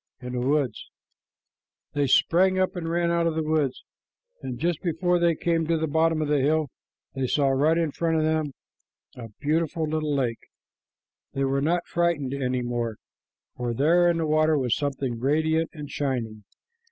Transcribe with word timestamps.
in 0.19 0.33
the 0.33 0.39
woods. 0.41 0.89
They 1.93 2.07
sprang 2.07 2.57
up 2.57 2.75
and 2.75 2.89
ran 2.89 3.11
out 3.11 3.27
of 3.27 3.35
the 3.35 3.43
woods, 3.43 3.83
and 4.41 4.57
just 4.57 4.81
before 4.81 5.19
they 5.19 5.35
came 5.35 5.67
to 5.67 5.77
the 5.77 5.85
bottom 5.85 6.23
of 6.23 6.27
the 6.27 6.39
hill, 6.39 6.69
they 7.13 7.27
saw 7.27 7.49
right 7.49 7.77
in 7.77 7.91
front 7.91 8.17
of 8.17 8.23
them 8.23 8.51
a 9.15 9.29
beautiful 9.39 9.87
little 9.87 10.15
lake. 10.15 10.47
They 11.33 11.43
were 11.43 11.61
not 11.61 11.85
frightened 11.85 12.33
any 12.33 12.63
more, 12.63 12.95
for 13.55 13.75
there 13.75 14.09
in 14.09 14.17
the 14.17 14.25
water 14.25 14.57
was 14.57 14.75
something 14.75 15.19
radiant 15.19 15.69
and 15.71 15.87
shining. 15.87 16.45